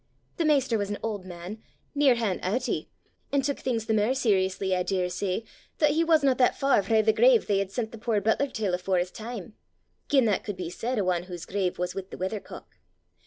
The 0.37 0.45
maister 0.45 0.79
was 0.79 0.89
an 0.89 0.97
auld 1.03 1.25
man, 1.25 1.61
nearhan' 1.95 2.39
auchty, 2.39 2.87
an' 3.31 3.41
tuik 3.43 3.59
things 3.59 3.85
the 3.85 3.93
mair 3.93 4.15
seriously, 4.15 4.75
I 4.75 4.81
daursay, 4.81 5.43
that 5.77 5.91
he 5.91 6.03
wasna 6.03 6.33
that 6.33 6.57
far 6.57 6.81
frae 6.81 7.03
the 7.03 7.13
grave 7.13 7.45
they 7.45 7.59
had 7.59 7.69
sent 7.69 7.91
the 7.91 7.99
puir 7.99 8.19
butler 8.19 8.47
til 8.47 8.73
afore 8.73 8.97
his 8.97 9.11
time 9.11 9.53
gien 10.09 10.25
that 10.25 10.43
could 10.43 10.57
be 10.57 10.71
said 10.71 10.97
o' 10.97 11.11
ane 11.11 11.25
whause 11.25 11.45
grave 11.45 11.77
was 11.77 11.93
wi' 11.93 12.01
the 12.09 12.17
weather 12.17 12.39
cock! 12.39 12.79